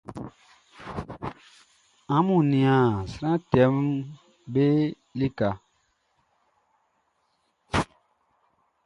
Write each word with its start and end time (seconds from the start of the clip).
Amun 2.15 2.43
nian 2.51 2.89
sran 3.11 3.37
tɛʼm 3.51 3.75
be 4.53 4.65
lika. 5.19 5.49